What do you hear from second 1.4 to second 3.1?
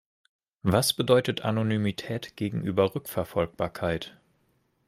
Anonymität gegenüber